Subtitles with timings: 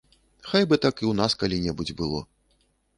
[0.53, 2.27] Хай бы так і ў нас калі-небудзь было.